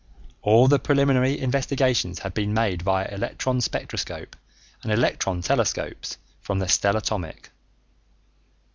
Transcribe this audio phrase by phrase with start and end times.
[0.41, 4.33] All the preliminary investigations had been made via electronspectroscopes
[4.81, 7.51] and electrontelescopes from the stellatomic.